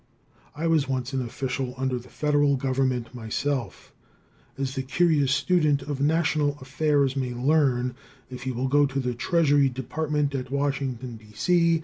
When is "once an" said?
0.89-1.21